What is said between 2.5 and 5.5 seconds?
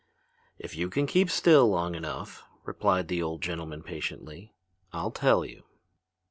replied the old gentleman patiently, "I'll tell